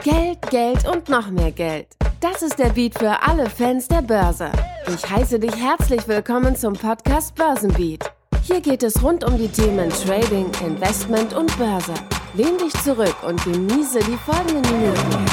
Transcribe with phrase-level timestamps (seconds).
[0.00, 1.86] Geld, Geld und noch mehr Geld.
[2.20, 4.50] Das ist der Beat für alle Fans der Börse.
[4.88, 8.10] Ich heiße dich herzlich willkommen zum Podcast Börsenbeat.
[8.42, 11.94] Hier geht es rund um die Themen Trading, Investment und Börse.
[12.34, 15.26] Lehn dich zurück und genieße die folgenden Minuten.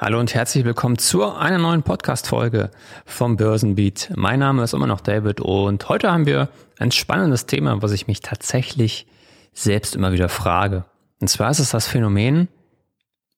[0.00, 2.70] Hallo und herzlich willkommen zu einer neuen Podcast-Folge
[3.04, 4.10] vom Börsenbeat.
[4.16, 6.48] Mein Name ist immer noch David und heute haben wir
[6.78, 9.06] ein spannendes Thema, was ich mich tatsächlich
[9.54, 10.84] selbst immer wieder frage.
[11.20, 12.48] Und zwar ist es das Phänomen,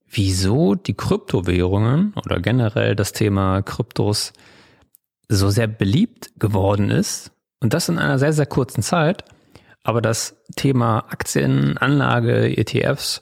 [0.08, 4.32] wieso die Kryptowährungen oder generell das Thema Kryptos
[5.28, 9.24] so sehr beliebt geworden ist und das in einer sehr, sehr kurzen Zeit,
[9.82, 13.20] aber das Thema Aktien, Anlage, ETFs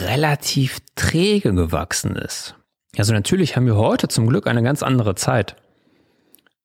[0.00, 2.54] relativ träge gewachsen ist.
[2.96, 5.56] Also natürlich haben wir heute zum Glück eine ganz andere Zeit.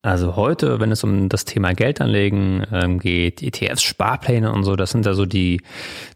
[0.02, 4.92] Also heute, wenn es um das Thema Geldanlegen ähm, geht, ETFs, Sparpläne und so, das
[4.92, 5.60] sind da so die,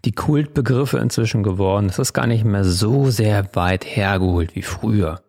[0.07, 1.89] die Kultbegriffe inzwischen geworden.
[1.89, 5.23] Das ist gar nicht mehr so sehr weit hergeholt wie früher.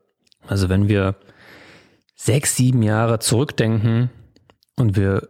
[0.47, 1.15] Also wenn wir
[2.15, 4.09] sechs, sieben Jahre zurückdenken
[4.77, 5.27] und wir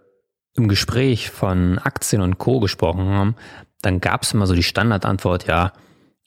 [0.56, 2.60] im Gespräch von Aktien und Co.
[2.60, 3.36] gesprochen haben,
[3.82, 5.74] dann gab es immer so die Standardantwort, ja,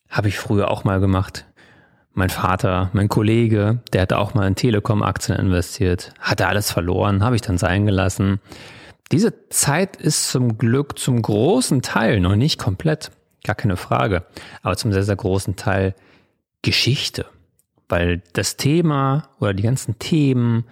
[0.08, 1.46] habe ich früher auch mal gemacht.
[2.18, 7.36] Mein Vater, mein Kollege, der hatte auch mal in Telekom-Aktien investiert, hatte alles verloren, habe
[7.36, 8.40] ich dann sein gelassen.
[9.12, 13.12] Diese Zeit ist zum Glück zum großen Teil noch nicht komplett,
[13.44, 14.24] gar keine Frage,
[14.62, 15.94] aber zum sehr, sehr großen Teil
[16.62, 17.24] Geschichte,
[17.88, 20.64] weil das Thema oder die ganzen Themen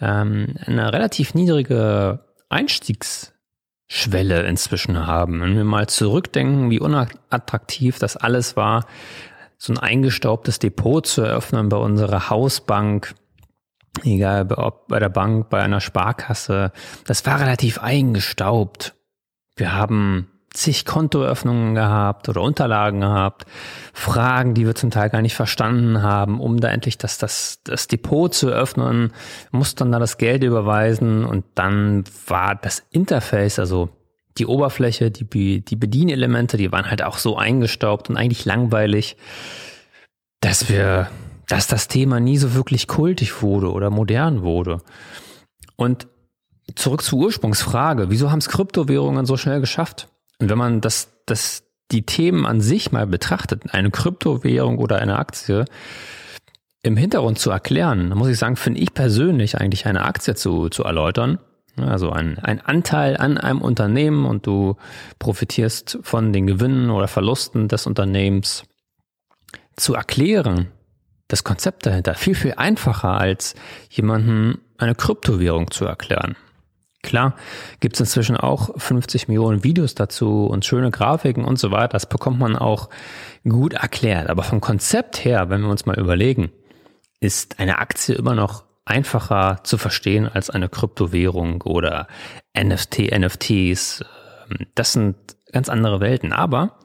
[0.00, 5.42] ähm, eine relativ niedrige Einstiegsschwelle inzwischen haben.
[5.42, 8.84] Wenn wir mal zurückdenken, wie unattraktiv das alles war,
[9.58, 13.14] so ein eingestaubtes Depot zu eröffnen bei unserer Hausbank,
[14.04, 16.72] egal ob bei der Bank, bei einer Sparkasse,
[17.04, 18.94] das war relativ eingestaubt.
[19.56, 23.44] Wir haben zig Kontoöffnungen gehabt oder Unterlagen gehabt,
[23.92, 27.88] Fragen, die wir zum Teil gar nicht verstanden haben, um da endlich das, das, das
[27.88, 29.12] Depot zu öffnen,
[29.50, 33.90] mussten dann da das Geld überweisen und dann war das Interface, also
[34.38, 39.16] die Oberfläche, die, die Bedienelemente, die waren halt auch so eingestaubt und eigentlich langweilig,
[40.40, 41.08] dass wir,
[41.48, 44.80] dass das Thema nie so wirklich kultig wurde oder modern wurde.
[45.76, 46.06] Und
[46.74, 50.08] zurück zur Ursprungsfrage, wieso haben es Kryptowährungen so schnell geschafft?
[50.38, 55.18] Und wenn man das, das, die Themen an sich mal betrachtet, eine Kryptowährung oder eine
[55.18, 55.64] Aktie,
[56.82, 60.84] im Hintergrund zu erklären, muss ich sagen, finde ich persönlich eigentlich eine Aktie zu, zu
[60.84, 61.38] erläutern,
[61.84, 64.76] also ein, ein Anteil an einem Unternehmen und du
[65.18, 68.64] profitierst von den Gewinnen oder Verlusten des Unternehmens
[69.76, 70.68] zu erklären,
[71.28, 73.54] das Konzept dahinter, viel, viel einfacher als
[73.90, 76.36] jemanden eine Kryptowährung zu erklären.
[77.02, 77.36] Klar,
[77.80, 81.88] gibt es inzwischen auch 50 Millionen Videos dazu und schöne Grafiken und so weiter.
[81.88, 82.88] Das bekommt man auch
[83.44, 84.28] gut erklärt.
[84.28, 86.50] Aber vom Konzept her, wenn wir uns mal überlegen,
[87.20, 92.08] ist eine Aktie immer noch einfacher zu verstehen als eine Kryptowährung oder
[92.56, 94.04] NFT, NFTs.
[94.74, 95.16] Das sind
[95.52, 96.32] ganz andere Welten.
[96.32, 96.78] Aber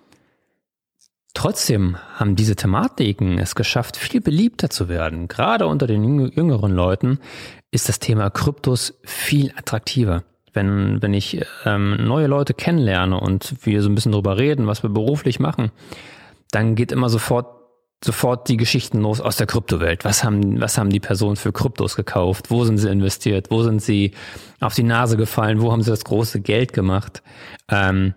[1.34, 5.28] trotzdem haben diese Thematiken es geschafft, viel beliebter zu werden.
[5.28, 7.20] Gerade unter den jüngeren Leuten
[7.72, 10.24] ist das Thema Kryptos viel attraktiver.
[10.54, 14.84] Wenn, wenn ich ähm, neue Leute kennenlerne und wir so ein bisschen drüber reden, was
[14.84, 15.72] wir beruflich machen,
[16.52, 17.63] dann geht immer sofort
[18.04, 20.06] sofort die Geschichten los aus der Kryptowelt.
[20.06, 22.52] Was haben, was haben die Personen für Kryptos gekauft?
[22.52, 23.50] Wo sind sie investiert?
[23.50, 24.12] Wo sind sie
[24.60, 25.62] auf die Nase gefallen?
[25.62, 27.24] Wo haben sie das große Geld gemacht?
[27.70, 28.14] Ähm,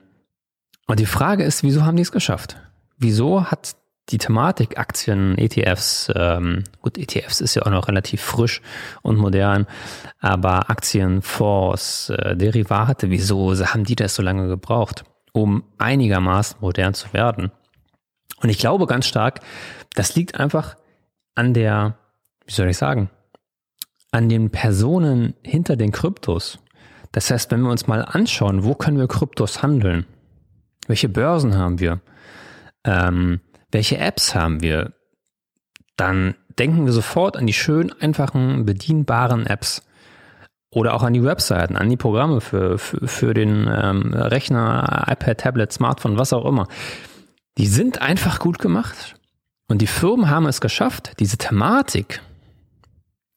[0.86, 2.56] und die Frage ist, wieso haben die es geschafft?
[2.98, 3.76] Wieso hat
[4.08, 8.62] die Thematik Aktien, ETFs, ähm, gut, ETFs ist ja auch noch relativ frisch
[9.02, 9.66] und modern,
[10.20, 16.94] aber Aktien, Fonds, äh, Derivate, wieso haben die das so lange gebraucht, um einigermaßen modern
[16.94, 17.50] zu werden?
[18.42, 19.40] Und ich glaube ganz stark,
[19.94, 20.76] das liegt einfach
[21.34, 21.96] an der,
[22.46, 23.10] wie soll ich sagen,
[24.10, 26.58] an den Personen hinter den Kryptos.
[27.12, 30.06] Das heißt, wenn wir uns mal anschauen, wo können wir Kryptos handeln?
[30.86, 32.00] Welche Börsen haben wir?
[32.84, 33.40] Ähm,
[33.72, 34.92] welche Apps haben wir?
[35.96, 39.82] Dann denken wir sofort an die schön einfachen, bedienbaren Apps
[40.70, 45.38] oder auch an die Webseiten, an die Programme für, für, für den ähm, Rechner, iPad,
[45.38, 46.68] Tablet, Smartphone, was auch immer.
[47.58, 49.16] Die sind einfach gut gemacht.
[49.68, 52.22] Und die Firmen haben es geschafft, diese Thematik,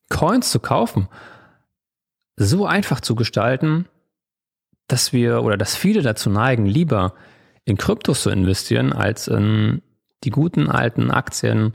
[0.08, 1.08] Coins zu kaufen,
[2.36, 3.86] so einfach zu gestalten,
[4.86, 7.14] dass wir oder dass viele dazu neigen, lieber
[7.64, 9.82] in Kryptos zu investieren, als in
[10.24, 11.74] die guten alten Aktien,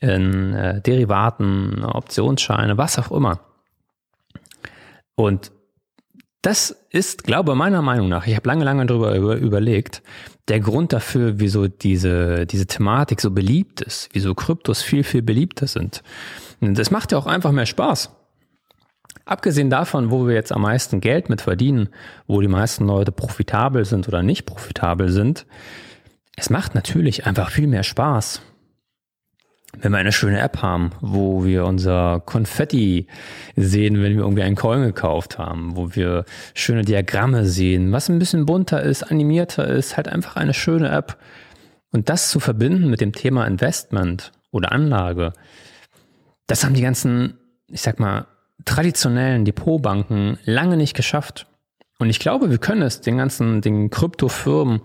[0.00, 3.40] in äh, Derivaten, Optionsscheine, was auch immer.
[5.14, 5.52] Und
[6.44, 10.02] das ist, glaube meiner Meinung nach, ich habe lange, lange darüber über, überlegt,
[10.48, 15.66] der Grund dafür, wieso diese, diese Thematik so beliebt ist, wieso Kryptos viel, viel beliebter
[15.66, 16.02] sind.
[16.60, 18.10] Das macht ja auch einfach mehr Spaß.
[19.24, 21.88] Abgesehen davon, wo wir jetzt am meisten Geld mit verdienen,
[22.26, 25.46] wo die meisten Leute profitabel sind oder nicht profitabel sind,
[26.36, 28.42] es macht natürlich einfach viel mehr Spaß,
[29.80, 33.06] wenn wir eine schöne App haben, wo wir unser Konfetti
[33.56, 36.24] sehen, wenn wir irgendwie einen Coin gekauft haben, wo wir
[36.54, 41.18] schöne Diagramme sehen, was ein bisschen bunter ist, animierter ist, halt einfach eine schöne App.
[41.90, 45.32] Und das zu verbinden mit dem Thema Investment oder Anlage,
[46.46, 47.38] das haben die ganzen,
[47.68, 48.26] ich sag mal,
[48.64, 51.46] traditionellen Depotbanken lange nicht geschafft.
[51.98, 54.80] Und ich glaube, wir können es den ganzen, den Kryptofirmen,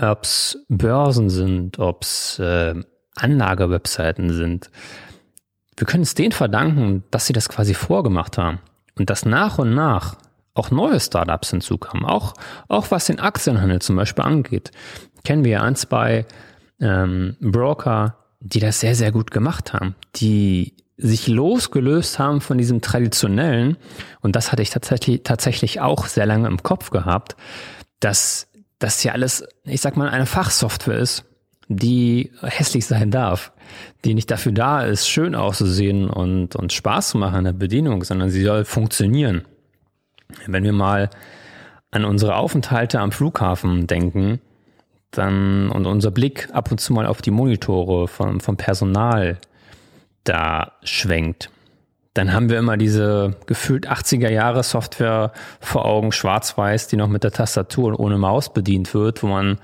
[0.00, 2.74] ob es Börsen sind, ob es äh,
[3.18, 4.70] Anlagewebseiten sind.
[5.76, 8.58] Wir können es denen verdanken, dass sie das quasi vorgemacht haben
[8.96, 10.16] und dass nach und nach
[10.54, 12.34] auch neue Startups hinzukamen, auch,
[12.66, 14.72] auch was den Aktienhandel zum Beispiel angeht.
[15.24, 16.26] Kennen wir ja ein, zwei
[16.80, 22.80] ähm, Broker, die das sehr, sehr gut gemacht haben, die sich losgelöst haben von diesem
[22.80, 23.76] traditionellen,
[24.20, 27.36] und das hatte ich tatsächlich, tatsächlich auch sehr lange im Kopf gehabt,
[28.00, 28.48] dass
[28.80, 31.24] das ja alles, ich sag mal, eine Fachsoftware ist,
[31.68, 33.52] die hässlich sein darf,
[34.04, 38.02] die nicht dafür da ist, schön auszusehen und, und Spaß zu machen in der Bedienung,
[38.04, 39.44] sondern sie soll funktionieren.
[40.46, 41.10] Wenn wir mal
[41.90, 44.40] an unsere Aufenthalte am Flughafen denken,
[45.10, 49.38] dann und unser Blick ab und zu mal auf die Monitore vom, vom Personal
[50.24, 51.50] da schwenkt,
[52.14, 57.24] dann haben wir immer diese gefühlt 80er Jahre Software vor Augen, schwarz-weiß, die noch mit
[57.24, 59.58] der Tastatur und ohne Maus bedient wird, wo man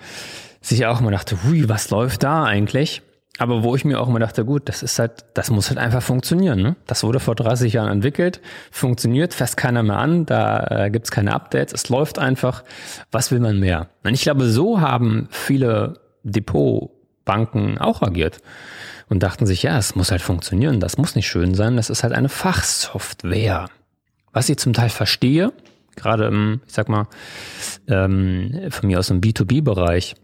[0.69, 3.03] sich auch immer dachte, hui, was läuft da eigentlich?
[3.39, 6.03] Aber wo ich mir auch immer dachte, gut, das ist halt, das muss halt einfach
[6.03, 6.63] funktionieren.
[6.63, 6.77] Ne?
[6.87, 8.41] Das wurde vor 30 Jahren entwickelt,
[8.71, 12.63] funktioniert, fässt keiner mehr an, da äh, gibt's keine Updates, es läuft einfach.
[13.11, 13.89] Was will man mehr?
[14.05, 18.39] Und ich glaube, so haben viele Depotbanken auch agiert
[19.09, 22.05] und dachten sich, ja, es muss halt funktionieren, das muss nicht schön sein, das ist
[22.05, 23.67] halt eine Fachsoftware.
[24.33, 25.53] Was ich zum Teil verstehe,
[25.97, 27.09] gerade im, ich sag mal,
[27.89, 30.15] ähm, von mir aus im B2B-Bereich,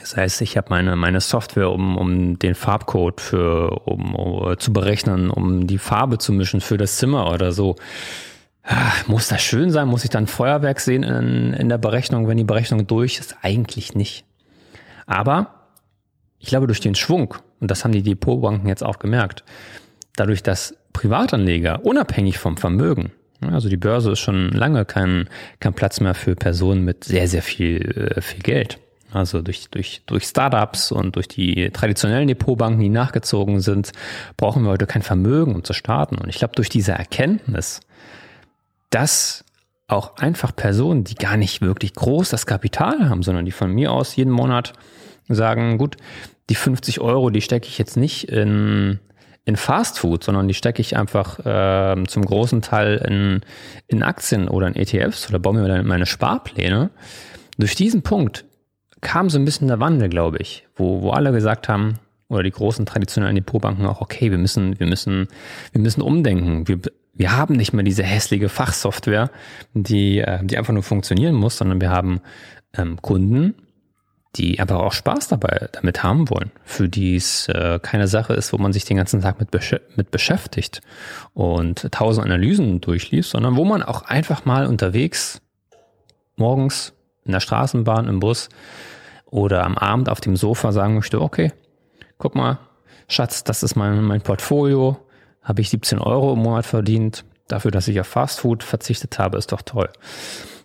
[0.00, 4.72] das heißt, ich habe meine, meine Software, um, um den Farbcode für, um, um, zu
[4.72, 7.76] berechnen, um die Farbe zu mischen für das Zimmer oder so.
[8.62, 9.88] Ah, muss das schön sein?
[9.88, 13.36] Muss ich dann Feuerwerk sehen in, in der Berechnung, wenn die Berechnung durch ist?
[13.42, 14.24] Eigentlich nicht.
[15.06, 15.68] Aber
[16.38, 19.44] ich glaube, durch den Schwung, und das haben die Depotbanken jetzt auch gemerkt,
[20.16, 25.28] dadurch, dass Privatanleger unabhängig vom Vermögen, also die Börse ist schon lange kein,
[25.60, 28.78] kein Platz mehr für Personen mit sehr, sehr viel, äh, viel Geld.
[29.14, 33.92] Also durch, durch, durch Startups und durch die traditionellen Depotbanken, die nachgezogen sind,
[34.36, 36.16] brauchen wir heute kein Vermögen, um zu starten.
[36.16, 37.80] Und ich glaube, durch diese Erkenntnis,
[38.90, 39.44] dass
[39.86, 43.92] auch einfach Personen, die gar nicht wirklich groß das Kapital haben, sondern die von mir
[43.92, 44.72] aus jeden Monat
[45.28, 45.96] sagen, gut,
[46.50, 48.98] die 50 Euro, die stecke ich jetzt nicht in,
[49.44, 53.40] in Fast Food, sondern die stecke ich einfach äh, zum großen Teil in,
[53.86, 56.90] in Aktien oder in ETFs oder baue mir meine Sparpläne.
[57.58, 58.44] Durch diesen Punkt
[59.04, 62.50] kam so ein bisschen der Wandel, glaube ich, wo, wo alle gesagt haben, oder die
[62.50, 65.28] großen traditionellen Depotbanken auch, okay, wir müssen, wir müssen,
[65.72, 66.66] wir müssen umdenken.
[66.66, 66.80] Wir,
[67.12, 69.30] wir haben nicht mehr diese hässliche Fachsoftware,
[69.74, 72.20] die, äh, die einfach nur funktionieren muss, sondern wir haben
[72.76, 73.54] ähm, Kunden,
[74.36, 78.52] die aber auch Spaß dabei damit haben wollen, für die es äh, keine Sache ist,
[78.52, 80.80] wo man sich den ganzen Tag mit, besch mit beschäftigt
[81.34, 85.40] und tausend Analysen durchliest, sondern wo man auch einfach mal unterwegs
[86.36, 88.48] morgens in der Straßenbahn, im Bus
[89.26, 91.52] oder am Abend auf dem Sofa sagen möchte, okay,
[92.18, 92.58] guck mal,
[93.08, 94.98] Schatz, das ist mein, mein Portfolio,
[95.42, 99.52] habe ich 17 Euro im Monat verdient, dafür, dass ich auf Fastfood verzichtet habe, ist
[99.52, 99.90] doch toll.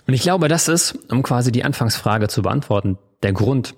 [0.07, 3.75] Und ich glaube, das ist, um quasi die Anfangsfrage zu beantworten, der Grund,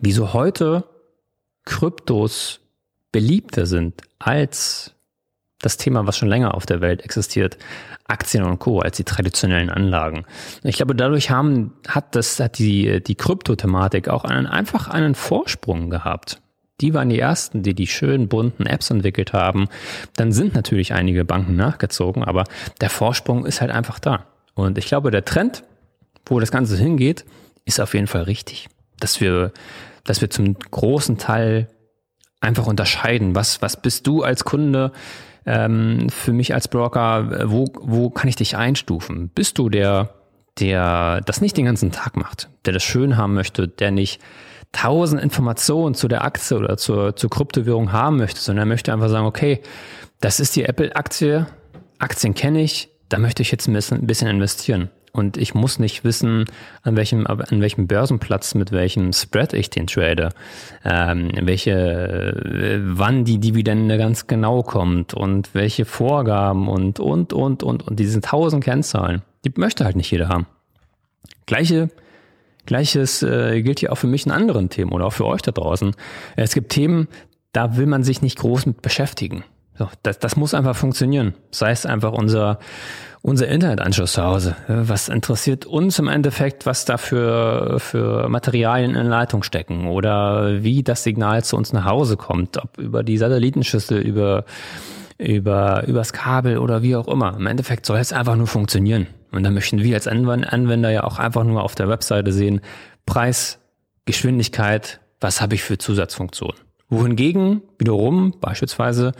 [0.00, 0.84] wieso heute
[1.64, 2.60] Kryptos
[3.12, 4.94] beliebter sind als
[5.60, 7.58] das Thema, was schon länger auf der Welt existiert,
[8.06, 8.80] Aktien und Co.
[8.80, 10.24] als die traditionellen Anlagen.
[10.64, 15.90] Ich glaube, dadurch haben, hat das, hat die, die Kryptothematik auch einen, einfach einen Vorsprung
[15.90, 16.40] gehabt.
[16.80, 19.68] Die waren die ersten, die die schönen bunten Apps entwickelt haben.
[20.16, 22.44] Dann sind natürlich einige Banken nachgezogen, aber
[22.80, 24.26] der Vorsprung ist halt einfach da.
[24.54, 25.62] Und ich glaube, der Trend,
[26.24, 27.26] wo das Ganze hingeht,
[27.66, 28.68] ist auf jeden Fall richtig.
[28.98, 29.52] Dass wir,
[30.04, 31.68] dass wir zum großen Teil
[32.40, 33.34] einfach unterscheiden.
[33.34, 34.92] Was, was bist du als Kunde?
[35.46, 39.28] Ähm, für mich als Broker, wo, wo kann ich dich einstufen?
[39.28, 40.14] Bist du der,
[40.58, 44.20] der das nicht den ganzen Tag macht, der das schön haben möchte, der nicht
[44.72, 49.08] tausend Informationen zu der Aktie oder zur, zur Kryptowährung haben möchte, sondern er möchte einfach
[49.08, 49.60] sagen, okay,
[50.20, 51.46] das ist die Apple-Aktie,
[51.98, 54.90] Aktien kenne ich, da möchte ich jetzt ein bisschen investieren.
[55.12, 56.44] Und ich muss nicht wissen,
[56.82, 60.30] an welchem, an welchem Börsenplatz, mit welchem Spread ich den trade,
[60.84, 67.62] ähm, welche, äh, wann die Dividende ganz genau kommt und welche Vorgaben und, und, und,
[67.62, 69.22] und, und diese tausend Kennzahlen.
[69.44, 70.46] Die möchte halt nicht jeder haben.
[71.46, 71.88] Gleiche,
[72.66, 75.50] Gleiches äh, gilt hier auch für mich in anderen Themen oder auch für euch da
[75.50, 75.96] draußen.
[76.36, 77.08] Es gibt Themen,
[77.52, 79.44] da will man sich nicht groß mit beschäftigen.
[79.80, 81.32] So, das, das muss einfach funktionieren.
[81.52, 82.58] Sei es einfach unser,
[83.22, 84.54] unser Internetanschluss zu Hause.
[84.68, 90.82] Was interessiert uns im Endeffekt, was da für, für Materialien in Leitung stecken oder wie
[90.82, 94.44] das Signal zu uns nach Hause kommt, ob über die Satellitenschüssel, über,
[95.16, 97.34] über, übers Kabel oder wie auch immer.
[97.38, 99.06] Im Endeffekt soll es einfach nur funktionieren.
[99.32, 102.60] Und da möchten wir als Anwender ja auch einfach nur auf der Webseite sehen,
[103.06, 103.60] Preis,
[104.04, 106.60] Geschwindigkeit, was habe ich für Zusatzfunktionen.
[106.90, 109.12] Wohingegen wiederum beispielsweise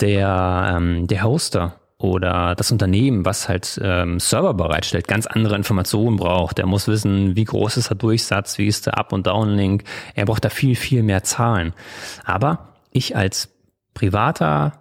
[0.00, 6.16] der, ähm, der Hoster oder das Unternehmen, was halt ähm, Server bereitstellt, ganz andere Informationen
[6.16, 6.60] braucht.
[6.60, 9.82] Er muss wissen, wie groß ist der Durchsatz, wie ist der Up- und Downlink.
[10.14, 11.74] Er braucht da viel, viel mehr Zahlen.
[12.24, 13.48] Aber ich als
[13.94, 14.74] privater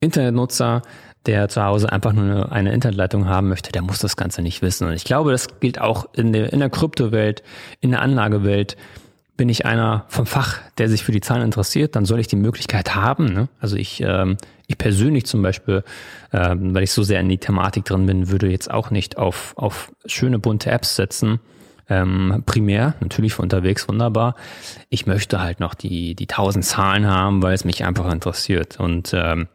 [0.00, 0.82] Internetnutzer,
[1.24, 4.86] der zu Hause einfach nur eine Internetleitung haben möchte, der muss das Ganze nicht wissen.
[4.86, 7.42] Und ich glaube, das gilt auch in der, in der Kryptowelt,
[7.80, 8.76] in der Anlagewelt
[9.38, 12.36] bin ich einer vom Fach, der sich für die Zahlen interessiert, dann soll ich die
[12.36, 13.26] Möglichkeit haben.
[13.26, 13.48] Ne?
[13.60, 15.84] Also ich, ähm, ich persönlich zum Beispiel,
[16.32, 19.54] ähm, weil ich so sehr in die Thematik drin bin, würde jetzt auch nicht auf,
[19.56, 21.38] auf schöne bunte Apps setzen.
[21.88, 24.34] Ähm, primär, natürlich für unterwegs wunderbar.
[24.90, 28.80] Ich möchte halt noch die, die tausend Zahlen haben, weil es mich einfach interessiert.
[28.80, 29.46] Und ähm,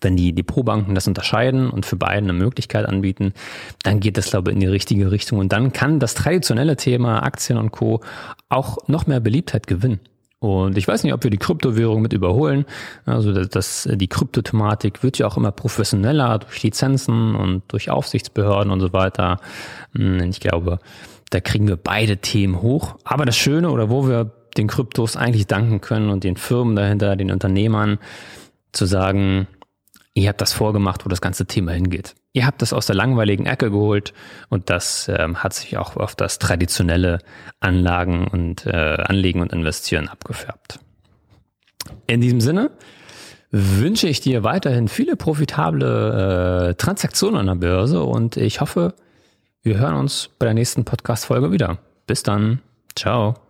[0.00, 3.32] wenn die Depotbanken das unterscheiden und für beide eine Möglichkeit anbieten,
[3.82, 5.38] dann geht das, glaube ich, in die richtige Richtung.
[5.38, 8.00] Und dann kann das traditionelle Thema Aktien und Co.
[8.48, 10.00] auch noch mehr Beliebtheit gewinnen.
[10.38, 12.66] Und ich weiß nicht, ob wir die Kryptowährung mit überholen.
[13.06, 18.70] Also das, das, die Kryptothematik wird ja auch immer professioneller durch Lizenzen und durch Aufsichtsbehörden
[18.70, 19.40] und so weiter.
[19.94, 20.78] Hm, ich glaube,
[21.30, 22.96] da kriegen wir beide Themen hoch.
[23.04, 27.16] Aber das Schöne oder wo wir den Kryptos eigentlich danken können und den Firmen dahinter,
[27.16, 27.98] den Unternehmern,
[28.72, 29.46] zu sagen,
[30.16, 32.14] Ihr habt das vorgemacht, wo das ganze Thema hingeht.
[32.32, 34.14] Ihr habt das aus der langweiligen Ecke geholt
[34.48, 37.18] und das ähm, hat sich auch auf das traditionelle
[37.60, 40.80] Anlagen und äh, Anlegen und Investieren abgefärbt.
[42.06, 42.70] In diesem Sinne
[43.50, 48.94] wünsche ich dir weiterhin viele profitable äh, Transaktionen an der Börse und ich hoffe,
[49.60, 51.76] wir hören uns bei der nächsten Podcast-Folge wieder.
[52.06, 52.62] Bis dann.
[52.94, 53.45] Ciao.